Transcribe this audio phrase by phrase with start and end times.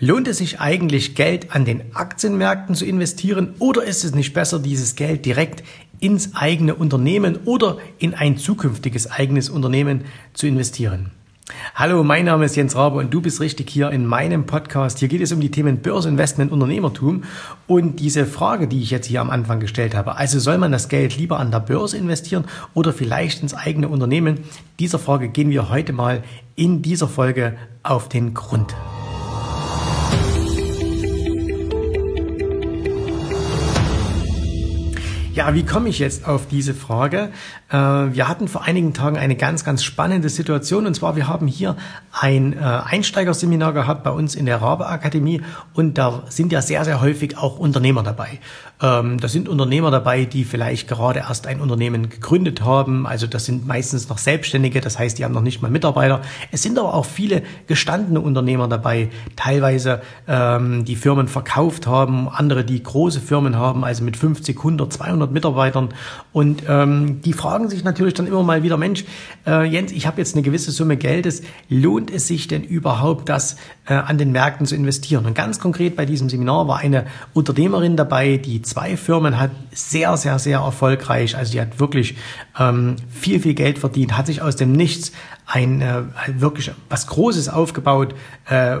[0.00, 4.60] Lohnt es sich eigentlich, Geld an den Aktienmärkten zu investieren oder ist es nicht besser,
[4.60, 5.64] dieses Geld direkt
[5.98, 11.10] ins eigene Unternehmen oder in ein zukünftiges eigenes Unternehmen zu investieren?
[11.74, 15.00] Hallo, mein Name ist Jens Rabe und du bist richtig hier in meinem Podcast.
[15.00, 17.24] Hier geht es um die Themen Börse, Investment, Unternehmertum
[17.66, 20.14] und diese Frage, die ich jetzt hier am Anfang gestellt habe.
[20.16, 24.44] Also soll man das Geld lieber an der Börse investieren oder vielleicht ins eigene Unternehmen?
[24.78, 26.22] Dieser Frage gehen wir heute mal
[26.54, 28.76] in dieser Folge auf den Grund.
[35.38, 37.30] Ja, wie komme ich jetzt auf diese Frage?
[37.70, 41.46] Äh, wir hatten vor einigen Tagen eine ganz, ganz spannende Situation und zwar wir haben
[41.46, 41.76] hier
[42.10, 45.42] ein äh, Einsteigerseminar gehabt bei uns in der Rabe Akademie
[45.74, 48.40] und da sind ja sehr, sehr häufig auch Unternehmer dabei.
[48.82, 53.06] Ähm, da sind Unternehmer dabei, die vielleicht gerade erst ein Unternehmen gegründet haben.
[53.06, 56.20] Also das sind meistens noch Selbstständige, das heißt, die haben noch nicht mal Mitarbeiter.
[56.50, 62.64] Es sind aber auch viele gestandene Unternehmer dabei, teilweise ähm, die Firmen verkauft haben, andere,
[62.64, 65.88] die große Firmen haben, also mit 50, 100, 200 500 Mitarbeitern.
[66.32, 69.04] Und ähm, die fragen sich natürlich dann immer mal wieder, Mensch,
[69.46, 73.56] äh, Jens, ich habe jetzt eine gewisse Summe Geldes, lohnt es sich denn überhaupt, das
[73.86, 75.26] äh, an den Märkten zu investieren?
[75.26, 80.16] Und ganz konkret bei diesem Seminar war eine Unternehmerin dabei, die zwei Firmen hat, sehr,
[80.16, 81.36] sehr, sehr erfolgreich.
[81.36, 82.16] Also die hat wirklich
[82.58, 85.12] ähm, viel, viel Geld verdient, hat sich aus dem Nichts
[85.46, 86.02] ein äh,
[86.36, 88.14] wirklich was Großes aufgebaut.
[88.48, 88.78] Äh,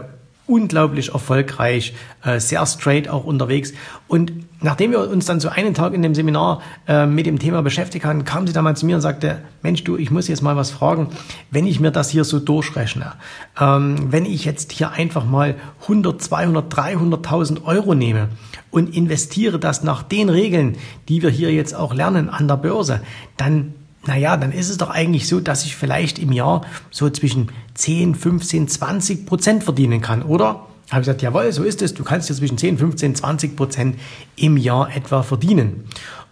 [0.48, 3.72] unglaublich erfolgreich, äh, sehr straight auch unterwegs.
[4.08, 7.62] Und nachdem wir uns dann so einen Tag in dem Seminar äh, mit dem Thema
[7.62, 10.42] beschäftigt haben, kam sie dann mal zu mir und sagte, Mensch, du, ich muss jetzt
[10.42, 11.08] mal was fragen,
[11.50, 13.12] wenn ich mir das hier so durchrechne,
[13.60, 18.30] ähm, wenn ich jetzt hier einfach mal 100, 200, 300.000 Euro nehme
[18.70, 20.76] und investiere das nach den Regeln,
[21.08, 23.00] die wir hier jetzt auch lernen an der Börse,
[23.36, 23.74] dann
[24.08, 28.14] naja, dann ist es doch eigentlich so, dass ich vielleicht im Jahr so zwischen 10,
[28.14, 30.66] 15, 20 Prozent verdienen kann, oder?
[30.90, 31.92] Habe ich gesagt, jawohl, so ist es.
[31.92, 33.96] Du kannst ja zwischen 10, 15, 20 Prozent
[34.36, 35.84] im Jahr etwa verdienen.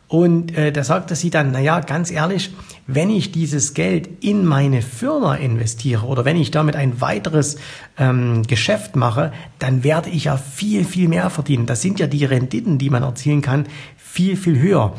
[0.08, 2.54] Und äh, da sagte sie dann, naja, ganz ehrlich,
[2.86, 7.58] wenn ich dieses Geld in meine Firma investiere oder wenn ich damit ein weiteres
[7.98, 11.66] ähm, Geschäft mache, dann werde ich ja viel, viel mehr verdienen.
[11.66, 13.66] Das sind ja die Renditen, die man erzielen kann,
[13.98, 14.94] viel, viel höher.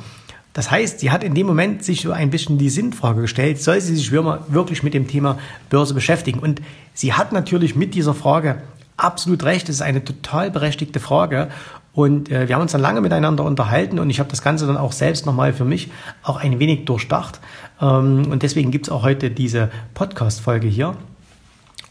[0.58, 3.80] Das heißt, sie hat in dem Moment sich so ein bisschen die Sinnfrage gestellt, soll
[3.80, 5.38] sie sich wirklich mit dem Thema
[5.70, 6.40] Börse beschäftigen?
[6.40, 6.64] Und
[6.96, 8.64] sie hat natürlich mit dieser Frage
[8.98, 9.70] absolut recht.
[9.70, 11.50] Das ist eine total berechtigte Frage.
[11.94, 14.78] Und äh, wir haben uns dann lange miteinander unterhalten und ich habe das Ganze dann
[14.78, 15.92] auch selbst nochmal für mich
[16.24, 17.40] auch ein wenig durchdacht.
[17.80, 20.98] Ähm, und deswegen gibt es auch heute diese Podcast-Folge hier.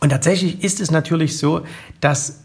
[0.00, 1.60] Und tatsächlich ist es natürlich so,
[2.00, 2.40] dass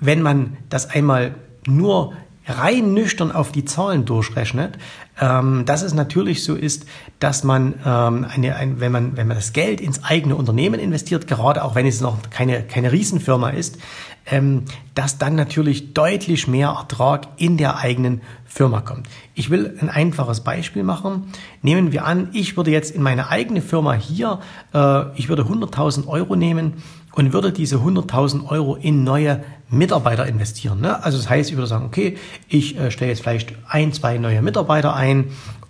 [0.00, 2.12] wenn man das einmal nur
[2.46, 4.78] rein nüchtern auf die Zahlen durchrechnet,
[5.20, 6.86] ähm, dass es natürlich so ist,
[7.20, 11.26] dass man, ähm, eine, ein, wenn man, wenn man das Geld ins eigene Unternehmen investiert,
[11.26, 13.78] gerade auch wenn es noch keine, keine Riesenfirma ist,
[14.26, 14.64] ähm,
[14.94, 19.08] dass dann natürlich deutlich mehr Ertrag in der eigenen Firma kommt.
[19.34, 21.32] Ich will ein einfaches Beispiel machen.
[21.62, 24.40] Nehmen wir an, ich würde jetzt in meine eigene Firma hier,
[24.72, 26.82] äh, ich würde 100.000 Euro nehmen
[27.14, 30.80] und würde diese 100.000 Euro in neue Mitarbeiter investieren.
[30.80, 31.02] Ne?
[31.02, 32.16] Also das heißt, ich würde sagen, okay,
[32.48, 35.03] ich äh, stelle jetzt vielleicht ein, zwei neue Mitarbeiter ein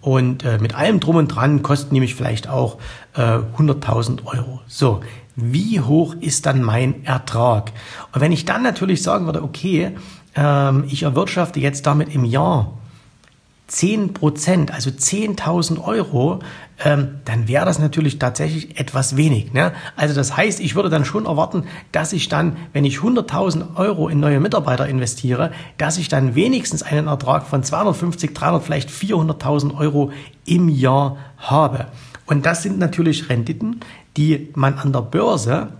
[0.01, 2.79] und äh, mit allem drum und dran kosten nämlich vielleicht auch
[3.15, 4.61] äh, 100.000 Euro.
[4.67, 5.01] So,
[5.37, 7.73] wie hoch ist dann mein Ertrag?
[8.13, 9.93] Und wenn ich dann natürlich sagen würde, okay,
[10.37, 12.73] ähm, ich erwirtschafte jetzt damit im Jahr
[13.67, 16.41] 10 Prozent, also 10.000 Euro,
[16.85, 19.53] ähm, dann wäre das natürlich tatsächlich etwas wenig.
[19.53, 19.73] Ne?
[19.97, 24.09] Also das heißt, ich würde dann schon erwarten, dass ich dann, wenn ich 100.000 Euro
[24.09, 29.79] in neue Mitarbeiter investiere, dass ich dann wenigstens einen Ertrag von 250, 300, vielleicht 400.000
[29.79, 30.13] Euro
[30.45, 31.87] im Jahr habe.
[32.27, 33.81] Und das sind natürlich Renditen,
[34.17, 35.71] die man an der Börse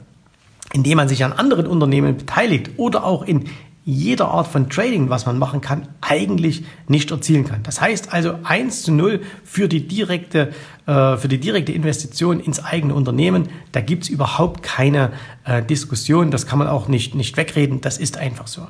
[0.75, 3.45] indem man sich an anderen Unternehmen beteiligt oder auch in
[3.85, 7.63] jeder Art von Trading, was man machen kann, eigentlich nicht erzielen kann.
[7.63, 10.53] Das heißt also 1 zu 0 für die direkte,
[10.87, 13.49] äh, für die direkte Investition ins eigene Unternehmen.
[13.73, 15.13] Da gibt's überhaupt keine
[15.45, 16.31] äh, Diskussion.
[16.31, 17.83] Das kann man auch nicht, nicht wegreden.
[17.83, 18.67] Das ist einfach so.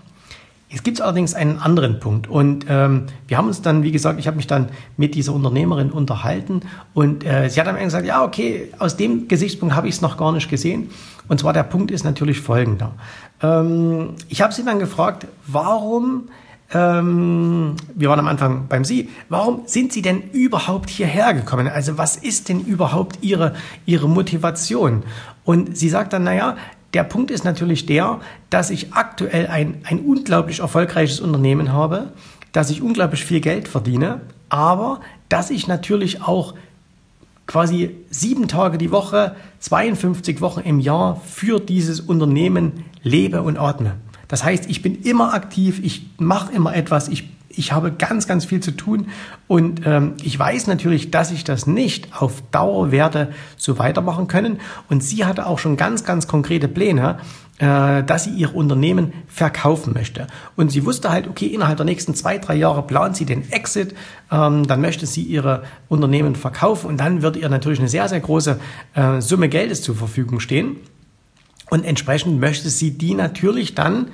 [0.75, 4.27] Es gibt allerdings einen anderen Punkt und ähm, wir haben uns dann, wie gesagt, ich
[4.27, 6.63] habe mich dann mit dieser Unternehmerin unterhalten
[6.95, 10.17] und äh, sie hat dann gesagt, ja okay, aus dem Gesichtspunkt habe ich es noch
[10.17, 10.91] gar nicht gesehen.
[11.29, 12.93] Und zwar der Punkt ist natürlich folgender.
[13.41, 16.25] Ähm, ich habe sie dann gefragt, warum
[16.73, 19.11] ähm, wir waren am Anfang beim Sie.
[19.29, 21.69] Warum sind Sie denn überhaupt hierher gekommen?
[21.69, 23.55] Also was ist denn überhaupt Ihre,
[23.87, 25.05] Ihre Motivation?
[25.45, 26.57] Und sie sagt dann, naja,
[26.95, 28.21] der Punkt ist natürlich der,
[28.51, 32.13] dass ich aktuell ein, ein unglaublich erfolgreiches Unternehmen habe,
[32.53, 36.55] dass ich unglaublich viel Geld verdiene, aber dass ich natürlich auch
[37.47, 43.97] quasi sieben Tage die Woche, 52 Wochen im Jahr für dieses Unternehmen lebe und atme.
[44.29, 48.45] Das heißt, ich bin immer aktiv, ich mache immer etwas, ich ich habe ganz, ganz
[48.45, 49.09] viel zu tun
[49.47, 54.61] und ähm, ich weiß natürlich, dass ich das nicht auf Dauer werde so weitermachen können.
[54.89, 57.19] Und sie hatte auch schon ganz, ganz konkrete Pläne,
[57.59, 60.27] äh, dass sie ihr Unternehmen verkaufen möchte.
[60.57, 63.95] Und sie wusste halt, okay, innerhalb der nächsten zwei, drei Jahre plant sie den Exit,
[64.33, 68.21] ähm, dann möchte sie ihre Unternehmen verkaufen und dann wird ihr natürlich eine sehr, sehr
[68.21, 68.59] große
[68.95, 70.77] äh, Summe Geldes zur Verfügung stehen.
[71.71, 74.09] Und entsprechend möchte sie die natürlich dann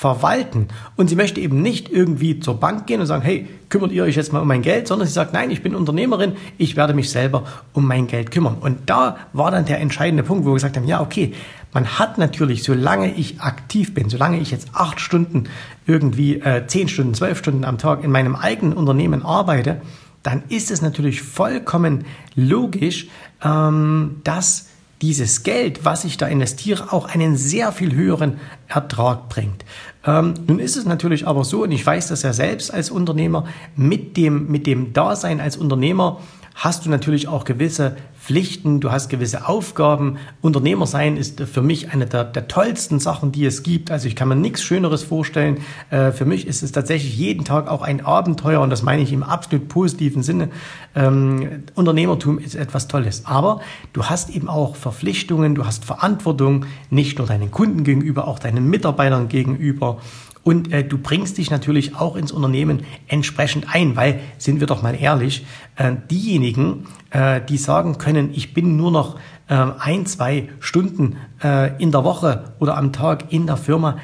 [0.00, 0.68] verwalten.
[0.96, 4.16] Und sie möchte eben nicht irgendwie zur Bank gehen und sagen, hey, kümmert ihr euch
[4.16, 7.10] jetzt mal um mein Geld, sondern sie sagt, nein, ich bin Unternehmerin, ich werde mich
[7.10, 7.44] selber
[7.74, 8.56] um mein Geld kümmern.
[8.58, 11.34] Und da war dann der entscheidende Punkt, wo wir gesagt haben, ja, okay,
[11.74, 15.50] man hat natürlich, solange ich aktiv bin, solange ich jetzt acht Stunden
[15.86, 19.82] irgendwie, äh, zehn Stunden, zwölf Stunden am Tag in meinem eigenen Unternehmen arbeite,
[20.22, 23.08] dann ist es natürlich vollkommen logisch,
[23.44, 24.69] ähm, dass
[25.02, 28.38] dieses Geld, was ich da investiere, auch einen sehr viel höheren
[28.68, 29.64] Ertrag bringt.
[30.04, 33.46] Ähm, nun ist es natürlich aber so, und ich weiß das ja selbst als Unternehmer,
[33.76, 36.20] mit dem, mit dem Dasein als Unternehmer
[36.60, 40.18] hast du natürlich auch gewisse Pflichten, du hast gewisse Aufgaben.
[40.42, 43.90] Unternehmer sein ist für mich eine der, der tollsten Sachen, die es gibt.
[43.90, 45.62] Also ich kann mir nichts Schöneres vorstellen.
[45.88, 49.10] Äh, für mich ist es tatsächlich jeden Tag auch ein Abenteuer und das meine ich
[49.14, 50.50] im absolut positiven Sinne.
[50.94, 53.24] Ähm, Unternehmertum ist etwas Tolles.
[53.24, 53.62] Aber
[53.94, 58.68] du hast eben auch Verpflichtungen, du hast Verantwortung, nicht nur deinen Kunden gegenüber, auch deinen
[58.68, 59.96] Mitarbeitern gegenüber.
[60.42, 64.82] Und äh, du bringst dich natürlich auch ins Unternehmen entsprechend ein, weil, sind wir doch
[64.82, 65.44] mal ehrlich,
[65.76, 69.16] äh, diejenigen, äh, die sagen können, ich bin nur noch
[69.48, 73.98] äh, ein, zwei Stunden äh, in der Woche oder am Tag in der Firma,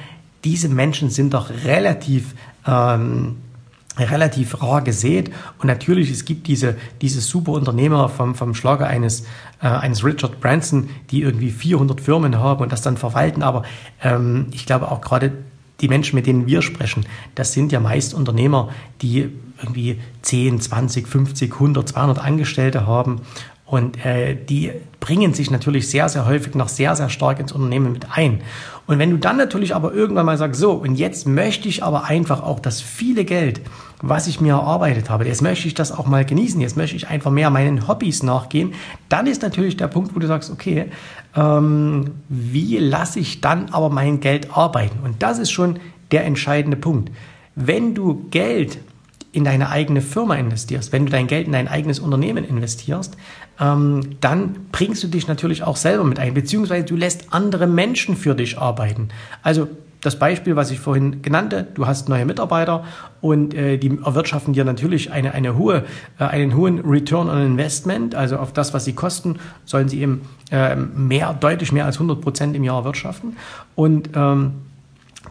[0.44, 2.34] diese Menschen sind doch relativ
[2.66, 3.36] ähm,
[3.98, 5.30] relativ rar gesät.
[5.58, 9.22] Und natürlich, es gibt diese, diese super Unternehmer vom, vom Schlager eines,
[9.62, 13.42] äh, eines Richard Branson, die irgendwie 400 Firmen haben und das dann verwalten.
[13.42, 13.62] Aber
[14.02, 15.32] ähm, ich glaube auch gerade
[15.80, 18.70] die Menschen, mit denen wir sprechen, das sind ja meist Unternehmer,
[19.02, 19.30] die
[19.62, 23.20] irgendwie 10, 20, 50, 100, 200 Angestellte haben.
[23.64, 24.70] Und äh, die
[25.00, 28.42] bringen sich natürlich sehr, sehr häufig noch sehr, sehr stark ins Unternehmen mit ein.
[28.86, 32.04] Und wenn du dann natürlich aber irgendwann mal sagst, so, und jetzt möchte ich aber
[32.04, 33.60] einfach auch das viele Geld,
[34.02, 37.08] was ich mir erarbeitet habe, jetzt möchte ich das auch mal genießen, jetzt möchte ich
[37.08, 38.74] einfach mehr meinen Hobbys nachgehen,
[39.08, 40.86] dann ist natürlich der Punkt, wo du sagst, okay,
[41.34, 44.98] ähm, wie lasse ich dann aber mein Geld arbeiten?
[45.02, 45.78] Und das ist schon
[46.10, 47.10] der entscheidende Punkt.
[47.54, 48.78] Wenn du Geld
[49.32, 53.16] in deine eigene Firma investierst, wenn du dein Geld in dein eigenes Unternehmen investierst,
[53.60, 58.16] ähm, dann bringst du dich natürlich auch selber mit ein, beziehungsweise du lässt andere Menschen
[58.16, 59.08] für dich arbeiten.
[59.42, 59.68] Also
[60.06, 62.84] das Beispiel, was ich vorhin genannte, du hast neue Mitarbeiter
[63.20, 65.84] und äh, die erwirtschaften dir natürlich eine, eine hohe,
[66.20, 70.22] äh, einen hohen Return on Investment, also auf das, was sie kosten, sollen sie eben
[70.52, 73.36] äh, mehr, deutlich mehr als 100 Prozent im Jahr erwirtschaften.
[73.74, 74.52] Und ähm,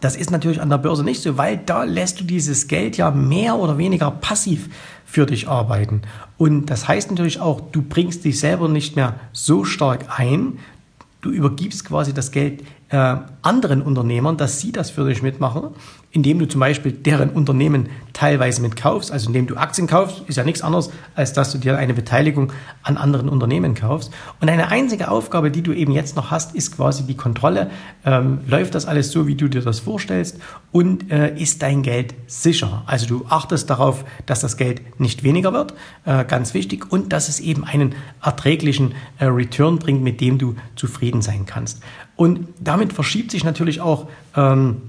[0.02, 3.10] das ist natürlich an der Börse nicht so, weil da lässt du dieses Geld ja
[3.10, 4.68] mehr oder weniger passiv
[5.06, 6.02] für dich arbeiten.
[6.36, 10.58] Und das heißt natürlich auch, du bringst dich selber nicht mehr so stark ein,
[11.22, 15.74] du übergibst quasi das Geld äh, anderen Unternehmern, dass sie das für dich mitmachen
[16.16, 20.44] indem du zum Beispiel deren Unternehmen teilweise mitkaufst, also indem du Aktien kaufst, ist ja
[20.44, 24.10] nichts anderes, als dass du dir eine Beteiligung an anderen Unternehmen kaufst.
[24.40, 27.70] Und eine einzige Aufgabe, die du eben jetzt noch hast, ist quasi die Kontrolle.
[28.06, 30.38] Ähm, läuft das alles so, wie du dir das vorstellst?
[30.72, 32.82] Und äh, ist dein Geld sicher?
[32.86, 35.74] Also du achtest darauf, dass das Geld nicht weniger wird,
[36.06, 40.54] äh, ganz wichtig, und dass es eben einen erträglichen äh, Return bringt, mit dem du
[40.76, 41.82] zufrieden sein kannst.
[42.16, 44.82] Und damit verschiebt sich natürlich auch ähm,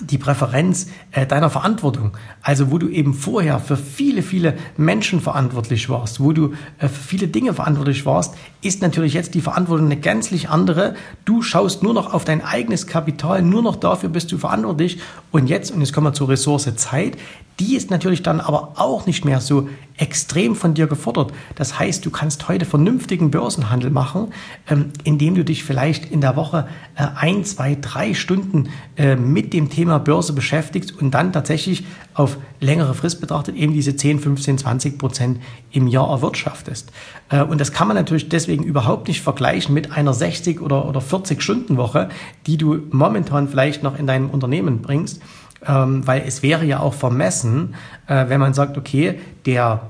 [0.00, 2.12] die Präferenz äh, deiner Verantwortung.
[2.42, 7.02] Also wo du eben vorher für viele, viele Menschen verantwortlich warst, wo du äh, für
[7.02, 10.94] viele Dinge verantwortlich warst, ist natürlich jetzt die Verantwortung eine gänzlich andere.
[11.24, 14.98] Du schaust nur noch auf dein eigenes Kapital, nur noch dafür bist du verantwortlich.
[15.30, 17.16] Und jetzt, und jetzt kommen wir zur Ressource Zeit,
[17.58, 19.68] die ist natürlich dann aber auch nicht mehr so
[20.00, 21.32] extrem von dir gefordert.
[21.54, 24.32] Das heißt, du kannst heute vernünftigen Börsenhandel machen,
[24.68, 26.66] ähm, indem du dich vielleicht in der Woche
[26.96, 32.38] äh, ein, zwei, drei Stunden äh, mit dem Thema Börse beschäftigst und dann tatsächlich auf
[32.60, 35.40] längere Frist betrachtet eben diese 10, 15, 20 Prozent
[35.70, 36.90] im Jahr erwirtschaftest.
[37.28, 41.02] Äh, und das kann man natürlich deswegen überhaupt nicht vergleichen mit einer 60 oder, oder
[41.02, 42.08] 40 Stunden Woche,
[42.46, 45.20] die du momentan vielleicht noch in deinem Unternehmen bringst
[45.66, 47.74] ähm, weil es wäre ja auch vermessen,
[48.06, 49.82] äh, wenn man sagt, okay, der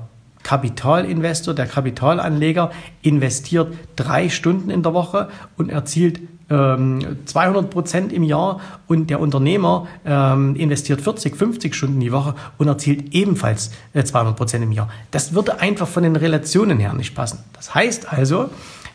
[0.43, 2.71] Kapitalinvestor, der Kapitalanleger
[3.03, 9.21] investiert drei Stunden in der Woche und erzielt ähm, 200 Prozent im Jahr und der
[9.21, 14.73] Unternehmer ähm, investiert 40, 50 Stunden die Woche und erzielt ebenfalls äh, 200 Prozent im
[14.73, 14.89] Jahr.
[15.11, 17.45] Das würde einfach von den Relationen her nicht passen.
[17.53, 18.50] Das heißt also,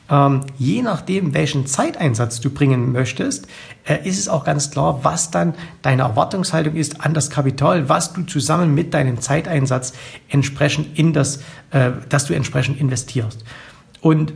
[0.09, 3.47] ähm, je nachdem, welchen Zeiteinsatz du bringen möchtest,
[3.85, 8.13] äh, ist es auch ganz klar, was dann deine Erwartungshaltung ist an das Kapital, was
[8.13, 9.93] du zusammen mit deinem Zeiteinsatz
[10.29, 11.37] entsprechend in das,
[11.71, 13.43] äh, dass du entsprechend investierst.
[14.01, 14.33] Und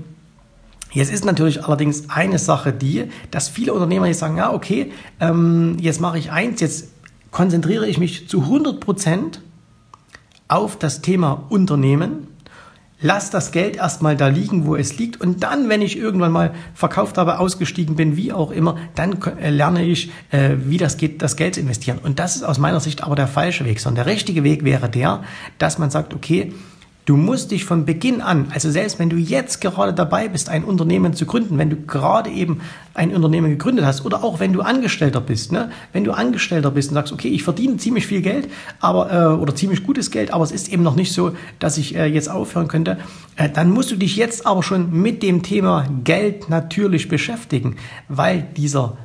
[0.92, 5.78] Jetzt ist natürlich allerdings eine Sache die, dass viele Unternehmer jetzt sagen, ja, okay, ähm,
[5.80, 6.90] jetzt mache ich eins, jetzt
[7.30, 9.42] konzentriere ich mich zu 100 Prozent
[10.48, 12.28] auf das Thema Unternehmen
[13.02, 16.54] lass das Geld erstmal da liegen, wo es liegt und dann, wenn ich irgendwann mal
[16.74, 21.22] verkauft habe, ausgestiegen bin, wie auch immer, dann äh, lerne ich, äh, wie das geht,
[21.22, 22.00] das Geld zu investieren.
[22.02, 24.90] Und das ist aus meiner Sicht aber der falsche Weg, sondern der richtige Weg wäre
[24.90, 25.24] der,
[25.58, 26.54] dass man sagt, okay,
[27.10, 30.64] Du musst dich von Beginn an, also selbst wenn du jetzt gerade dabei bist, ein
[30.64, 32.62] Unternehmen zu gründen, wenn du gerade eben
[32.94, 35.72] ein Unternehmen gegründet hast oder auch wenn du Angestellter bist, ne?
[35.92, 38.48] wenn du Angestellter bist und sagst, okay, ich verdiene ziemlich viel Geld,
[38.80, 41.96] aber äh, oder ziemlich gutes Geld, aber es ist eben noch nicht so, dass ich
[41.96, 43.00] äh, jetzt aufhören könnte,
[43.38, 48.46] äh, dann musst du dich jetzt aber schon mit dem Thema Geld natürlich beschäftigen, weil
[48.56, 48.98] dieser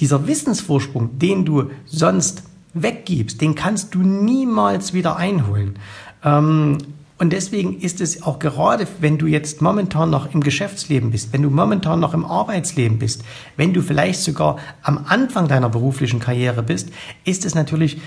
[0.00, 2.42] dieser Wissensvorsprung, den du sonst
[2.74, 5.78] weggibst, den kannst du niemals wieder einholen.
[6.24, 6.78] Ähm,
[7.20, 11.42] und deswegen ist es auch gerade, wenn du jetzt momentan noch im Geschäftsleben bist, wenn
[11.42, 13.24] du momentan noch im Arbeitsleben bist,
[13.56, 16.90] wenn du vielleicht sogar am Anfang deiner beruflichen Karriere bist,
[17.24, 18.00] ist es natürlich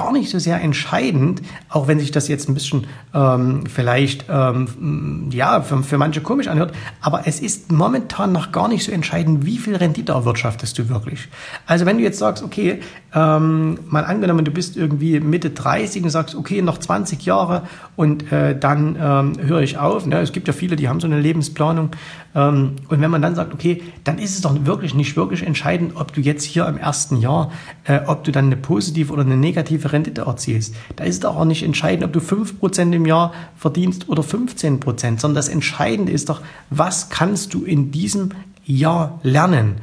[0.00, 5.28] gar nicht so sehr entscheidend, auch wenn sich das jetzt ein bisschen ähm, vielleicht ähm,
[5.30, 9.44] ja für, für manche komisch anhört, aber es ist momentan noch gar nicht so entscheidend,
[9.44, 11.28] wie viel Rendite erwirtschaftest du wirklich.
[11.66, 12.80] Also wenn du jetzt sagst, okay,
[13.14, 17.62] ähm, mal angenommen, du bist irgendwie Mitte 30 und sagst, okay, noch 20 Jahre
[17.96, 20.06] und äh, dann ähm, höre ich auf.
[20.06, 20.20] Ne?
[20.20, 21.90] Es gibt ja viele, die haben so eine Lebensplanung.
[22.34, 25.96] Ähm, und wenn man dann sagt, okay, dann ist es doch wirklich nicht wirklich entscheidend,
[25.96, 27.50] ob du jetzt hier im ersten Jahr,
[27.84, 30.74] äh, ob du dann eine positive oder eine negative Rendite erzielst.
[30.96, 35.34] Da ist es auch nicht entscheidend, ob du 5% im Jahr verdienst oder 15%, sondern
[35.34, 38.30] das Entscheidende ist doch, was kannst du in diesem
[38.64, 39.76] Jahr lernen?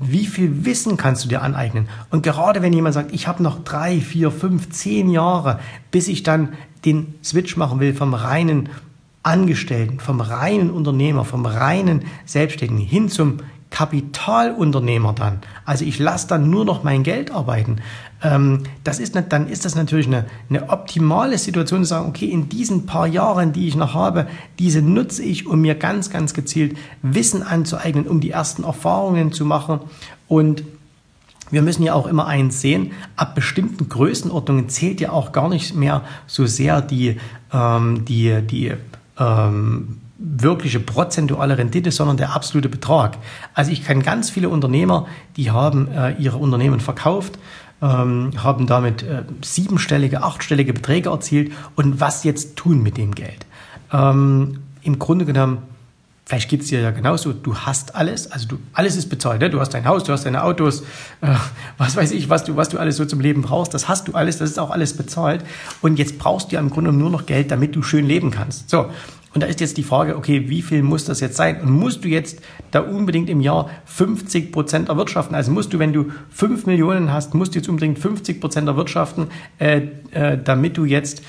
[0.00, 1.88] Wie viel Wissen kannst du dir aneignen?
[2.10, 6.22] Und gerade wenn jemand sagt, ich habe noch drei, vier, fünf, zehn Jahre, bis ich
[6.24, 6.50] dann
[6.84, 8.68] den Switch machen will vom reinen
[9.22, 13.38] Angestellten, vom reinen Unternehmer, vom reinen Selbstständigen hin zum
[13.72, 15.40] Kapitalunternehmer dann.
[15.64, 17.78] Also ich lasse dann nur noch mein Geld arbeiten.
[18.22, 22.48] Ähm, das ist, dann ist das natürlich eine, eine optimale Situation zu sagen, okay, in
[22.48, 26.76] diesen paar Jahren, die ich noch habe, diese nutze ich, um mir ganz, ganz gezielt
[27.00, 29.80] Wissen anzueignen, um die ersten Erfahrungen zu machen
[30.28, 30.62] und
[31.50, 35.74] wir müssen ja auch immer eins sehen, ab bestimmten Größenordnungen zählt ja auch gar nicht
[35.74, 37.18] mehr so sehr die,
[37.52, 38.72] ähm, die, die
[39.18, 43.18] ähm, wirkliche prozentuale Rendite, sondern der absolute Betrag.
[43.54, 47.38] Also ich kenne ganz viele Unternehmer, die haben äh, ihre Unternehmen verkauft,
[47.82, 53.46] ähm, haben damit äh, siebenstellige, achtstellige Beträge erzielt und was jetzt tun mit dem Geld?
[53.92, 55.58] Ähm, Im Grunde genommen
[56.24, 59.50] Vielleicht geht es dir ja genauso, du hast alles, also du, alles ist bezahlt, ne?
[59.50, 60.82] du hast dein Haus, du hast deine Autos,
[61.20, 61.34] äh,
[61.78, 64.14] was weiß ich, was du, was du alles so zum Leben brauchst, das hast du
[64.14, 65.44] alles, das ist auch alles bezahlt
[65.82, 68.70] und jetzt brauchst du ja im Grunde nur noch Geld, damit du schön leben kannst.
[68.70, 68.86] So,
[69.34, 71.62] und da ist jetzt die Frage, okay, wie viel muss das jetzt sein?
[71.62, 75.34] Und musst du jetzt da unbedingt im Jahr 50 Prozent erwirtschaften?
[75.34, 79.28] Also musst du, wenn du 5 Millionen hast, musst du jetzt unbedingt 50 Prozent erwirtschaften,
[79.58, 81.22] äh, äh, damit du jetzt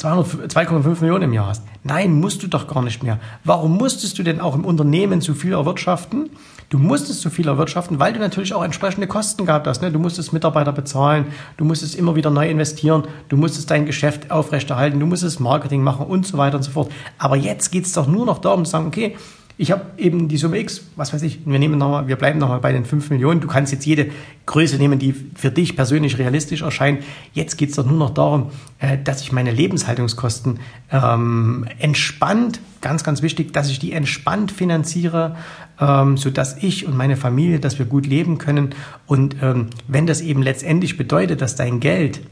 [0.00, 1.62] 2,5 Millionen im Jahr hast.
[1.84, 3.18] Nein, musst du doch gar nicht mehr.
[3.44, 6.30] Warum musstest du denn auch im Unternehmen so viel erwirtschaften?
[6.70, 9.82] Du musstest so viel erwirtschaften, weil du natürlich auch entsprechende Kosten gehabt hast.
[9.82, 9.90] Ne?
[9.90, 11.26] Du musstest Mitarbeiter bezahlen,
[11.56, 16.06] du musstest immer wieder neu investieren, du musstest dein Geschäft aufrechterhalten, du musstest Marketing machen
[16.06, 16.92] und so weiter und so fort.
[17.18, 19.16] Aber jetzt geht es doch nur noch darum zu sagen, okay,
[19.60, 22.38] ich habe eben die Summe X, was weiß ich, wir nehmen noch mal, wir bleiben
[22.38, 23.42] nochmal bei den 5 Millionen.
[23.42, 24.10] Du kannst jetzt jede
[24.46, 27.04] Größe nehmen, die für dich persönlich realistisch erscheint.
[27.34, 33.04] Jetzt geht es doch nur noch darum, äh, dass ich meine Lebenshaltungskosten ähm, entspannt, ganz,
[33.04, 35.36] ganz wichtig, dass ich die entspannt finanziere,
[35.78, 38.70] ähm, sodass ich und meine Familie, dass wir gut leben können.
[39.04, 42.22] Und ähm, wenn das eben letztendlich bedeutet, dass dein Geld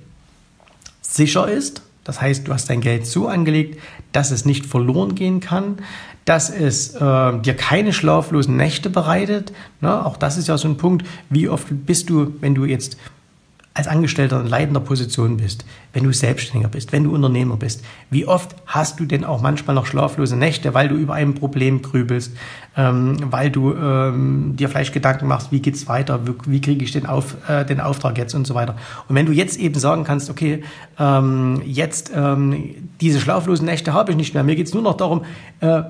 [1.02, 3.78] sicher ist, das heißt, du hast dein Geld so angelegt,
[4.12, 5.76] dass es nicht verloren gehen kann,
[6.28, 9.52] dass es äh, dir keine schlaflosen Nächte bereitet.
[9.80, 10.04] Ne?
[10.04, 11.06] Auch das ist ja so ein Punkt.
[11.30, 12.98] Wie oft bist du, wenn du jetzt
[13.72, 18.26] als Angestellter in leitender Position bist, wenn du Selbstständiger bist, wenn du Unternehmer bist, wie
[18.26, 22.32] oft hast du denn auch manchmal noch schlaflose Nächte, weil du über ein Problem grübelst,
[22.76, 26.90] ähm, weil du ähm, dir vielleicht Gedanken machst, wie geht's weiter, wie, wie kriege ich
[26.90, 28.76] den, Auf, äh, den Auftrag jetzt und so weiter.
[29.08, 30.64] Und wenn du jetzt eben sagen kannst, okay,
[30.98, 35.24] ähm, jetzt ähm, diese schlaflosen Nächte habe ich nicht mehr, mir geht's nur noch darum,
[35.60, 35.82] äh,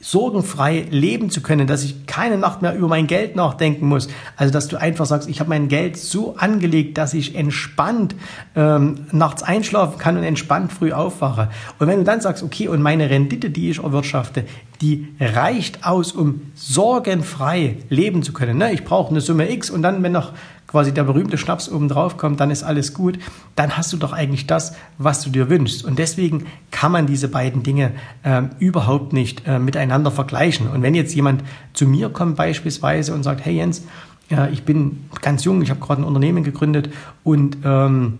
[0.00, 4.08] sorgenfrei leben zu können, dass ich keine Nacht mehr über mein Geld nachdenken muss.
[4.36, 8.14] Also dass du einfach sagst, ich habe mein Geld so angelegt, dass ich entspannt
[8.56, 11.50] ähm, nachts einschlafen kann und entspannt früh aufwache.
[11.78, 14.44] Und wenn du dann sagst, okay, und meine Rendite, die ich erwirtschafte,
[14.80, 18.56] die reicht aus, um sorgenfrei leben zu können.
[18.56, 18.72] Ne?
[18.72, 20.32] Ich brauche eine Summe X und dann, wenn noch
[20.70, 23.18] quasi der berühmte Schnaps oben drauf kommt, dann ist alles gut,
[23.56, 25.84] dann hast du doch eigentlich das, was du dir wünschst.
[25.84, 26.46] Und deswegen
[26.80, 30.66] kann man diese beiden Dinge äh, überhaupt nicht äh, miteinander vergleichen.
[30.66, 31.44] Und wenn jetzt jemand
[31.74, 33.82] zu mir kommt beispielsweise und sagt, hey Jens,
[34.30, 36.90] äh, ich bin ganz jung, ich habe gerade ein Unternehmen gegründet
[37.22, 38.18] und ähm,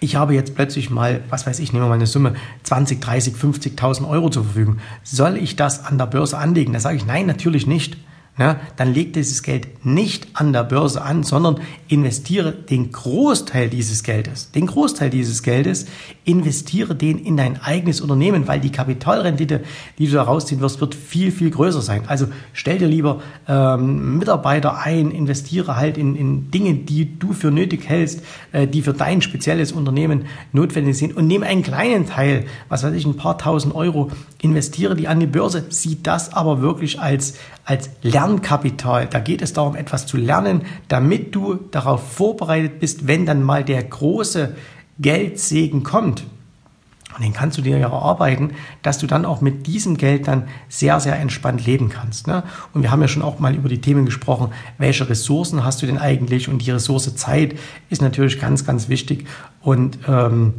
[0.00, 3.34] ich habe jetzt plötzlich mal, was weiß ich, nehmen wir mal eine Summe, 20, 30,
[3.36, 4.80] 50.000 Euro zur Verfügung.
[5.02, 6.74] Soll ich das an der Börse anlegen?
[6.74, 7.96] Da sage ich, nein, natürlich nicht
[8.38, 14.04] ja, dann leg dieses Geld nicht an der Börse an, sondern investiere den Großteil dieses
[14.04, 15.86] Geldes, den Großteil dieses Geldes,
[16.24, 19.62] investiere den in dein eigenes Unternehmen, weil die Kapitalrendite,
[19.98, 22.02] die du da rausziehen wirst, wird viel, viel größer sein.
[22.06, 27.50] Also stell dir lieber ähm, Mitarbeiter ein, investiere halt in, in Dinge, die du für
[27.50, 32.44] nötig hältst, äh, die für dein spezielles Unternehmen notwendig sind und nehme einen kleinen Teil,
[32.68, 36.60] was weiß ich, ein paar tausend Euro, investiere die an die Börse, sieh das aber
[36.60, 37.90] wirklich als, als
[38.28, 39.06] Lernkapital.
[39.06, 43.64] Da geht es darum, etwas zu lernen, damit du darauf vorbereitet bist, wenn dann mal
[43.64, 44.54] der große
[44.98, 46.24] Geldsegen kommt.
[47.16, 50.44] Und den kannst du dir ja erarbeiten, dass du dann auch mit diesem Geld dann
[50.68, 52.28] sehr, sehr entspannt leben kannst.
[52.28, 52.44] Ne?
[52.74, 55.86] Und wir haben ja schon auch mal über die Themen gesprochen, welche Ressourcen hast du
[55.86, 56.48] denn eigentlich?
[56.48, 57.56] Und die Ressource Zeit
[57.90, 59.26] ist natürlich ganz, ganz wichtig.
[59.62, 60.54] Und ähm,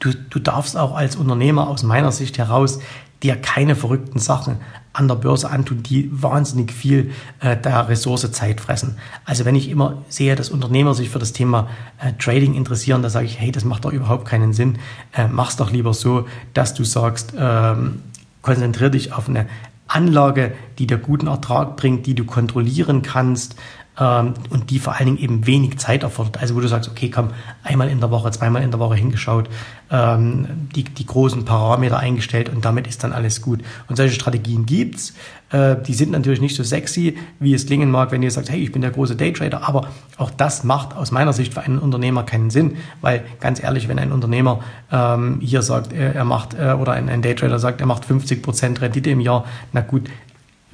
[0.00, 2.80] du, du darfst auch als Unternehmer aus meiner Sicht heraus
[3.24, 4.58] dir keine verrückten Sachen
[4.92, 8.96] an der Börse antun, die wahnsinnig viel äh, der Ressource Zeit fressen.
[9.24, 13.10] Also wenn ich immer sehe, dass Unternehmer sich für das Thema äh, Trading interessieren, da
[13.10, 14.78] sage ich, hey, das macht doch überhaupt keinen Sinn.
[15.12, 18.02] Äh, mach's doch lieber so, dass du sagst, ähm,
[18.42, 19.46] konzentrier dich auf eine
[19.88, 23.56] Anlage, die dir guten Ertrag bringt, die du kontrollieren kannst,
[23.98, 26.40] ähm, und die vor allen Dingen eben wenig Zeit erfordert.
[26.40, 27.30] Also wo du sagst, okay, komm,
[27.62, 29.48] einmal in der Woche, zweimal in der Woche hingeschaut,
[29.90, 33.60] ähm, die, die großen Parameter eingestellt und damit ist dann alles gut.
[33.88, 35.14] Und solche Strategien gibt's.
[35.50, 38.60] Äh, die sind natürlich nicht so sexy, wie es klingen mag, wenn ihr sagt, hey,
[38.60, 42.24] ich bin der große Daytrader, aber auch das macht aus meiner Sicht für einen Unternehmer
[42.24, 44.60] keinen Sinn, weil ganz ehrlich, wenn ein Unternehmer
[44.90, 49.10] ähm, hier sagt, er, macht, äh, oder ein, Daytrader sagt, er macht 50 Prozent Rendite
[49.10, 50.08] im Jahr, na gut,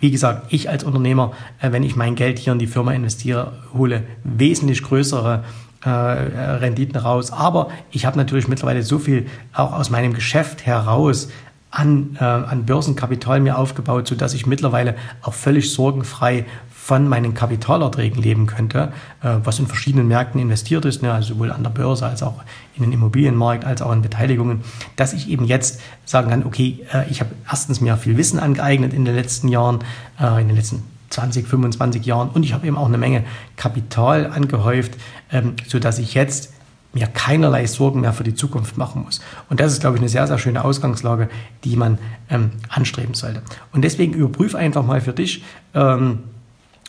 [0.00, 3.52] wie gesagt, ich als Unternehmer, äh, wenn ich mein Geld hier in die Firma investiere,
[3.74, 5.44] hole wesentlich größere
[5.84, 7.30] äh, Renditen raus.
[7.30, 11.28] Aber ich habe natürlich mittlerweile so viel auch aus meinem Geschäft heraus
[11.70, 16.46] an, äh, an Börsenkapital mir aufgebaut, so dass ich mittlerweile auch völlig sorgenfrei
[16.82, 21.52] von meinen Kapitalerträgen leben könnte, äh, was in verschiedenen Märkten investiert ist, ne, also sowohl
[21.52, 22.42] an der Börse als auch
[22.74, 24.62] in den Immobilienmarkt, als auch in Beteiligungen,
[24.96, 28.92] dass ich eben jetzt sagen kann, okay, äh, ich habe erstens mir viel Wissen angeeignet
[28.92, 29.80] in den letzten Jahren,
[30.18, 33.24] äh, in den letzten 20, 25 Jahren und ich habe eben auch eine Menge
[33.56, 34.94] Kapital angehäuft,
[35.30, 36.52] ähm, so dass ich jetzt
[36.92, 39.20] mir keinerlei Sorgen mehr für die Zukunft machen muss.
[39.48, 41.28] Und das ist, glaube ich, eine sehr, sehr schöne Ausgangslage,
[41.62, 41.98] die man
[42.30, 43.42] ähm, anstreben sollte.
[43.70, 46.24] Und deswegen überprüf einfach mal für dich, ähm,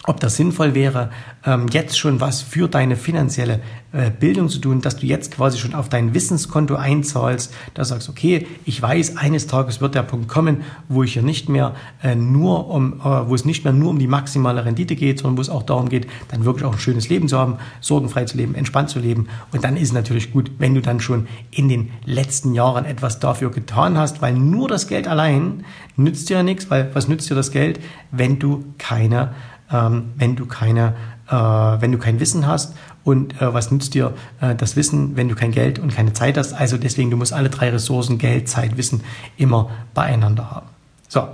[0.05, 1.11] ob das sinnvoll wäre,
[1.45, 3.59] ähm, jetzt schon was für deine finanzielle
[3.91, 8.09] äh, Bildung zu tun, dass du jetzt quasi schon auf dein Wissenskonto einzahlst, da sagst,
[8.09, 12.15] okay, ich weiß, eines Tages wird der Punkt kommen, wo ich hier nicht mehr äh,
[12.15, 15.41] nur um, äh, wo es nicht mehr nur um die maximale Rendite geht, sondern wo
[15.41, 18.55] es auch darum geht, dann wirklich auch ein schönes Leben zu haben, sorgenfrei zu leben,
[18.55, 19.27] entspannt zu leben.
[19.51, 23.19] Und dann ist es natürlich gut, wenn du dann schon in den letzten Jahren etwas
[23.19, 25.63] dafür getan hast, weil nur das Geld allein
[25.95, 27.79] nützt dir ja nichts, weil was nützt dir das Geld,
[28.11, 29.33] wenn du keine
[29.71, 30.95] ähm, wenn du keine,
[31.27, 35.29] äh, wenn du kein Wissen hast und äh, was nützt dir äh, das Wissen, wenn
[35.29, 36.53] du kein Geld und keine Zeit hast.
[36.53, 39.01] Also deswegen, du musst alle drei Ressourcen, Geld, Zeit, Wissen
[39.37, 40.67] immer beieinander haben.
[41.07, 41.27] So,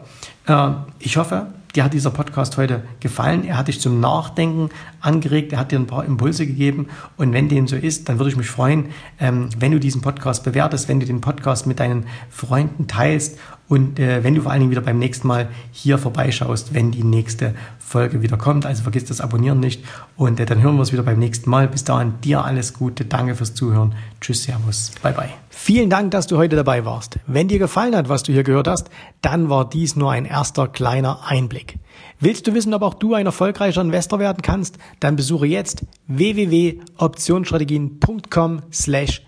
[0.48, 3.46] äh, ich hoffe, dir hat dieser Podcast heute gefallen.
[3.46, 4.70] Er hat dich zum Nachdenken
[5.00, 6.88] angeregt, er hat dir ein paar Impulse gegeben.
[7.18, 8.88] Und wenn dem so ist, dann würde ich mich freuen,
[9.20, 13.38] ähm, wenn du diesen Podcast bewertest, wenn du den Podcast mit deinen Freunden teilst
[13.70, 17.04] und äh, wenn du vor allen Dingen wieder beim nächsten Mal hier vorbeischaust, wenn die
[17.04, 17.54] nächste
[17.88, 18.66] Folge wieder kommt.
[18.66, 19.82] Also vergiss das Abonnieren nicht.
[20.18, 21.70] Und äh, dann hören wir uns wieder beim nächsten Mal.
[21.70, 23.06] Bis dahin, dir alles Gute.
[23.06, 23.96] Danke fürs Zuhören.
[24.20, 24.92] Tschüss, Servus.
[25.02, 25.30] Bye, bye.
[25.50, 27.18] Vielen Dank, dass du heute dabei warst.
[27.28, 28.90] Wenn dir gefallen hat, was du hier gehört hast,
[29.22, 31.80] dann war dies nur ein erster kleiner Einblick.
[32.20, 34.78] Willst du wissen, ob auch du ein erfolgreicher Investor werden kannst?
[35.00, 39.22] Dann besuche jetzt www.optionsstrategien.com slash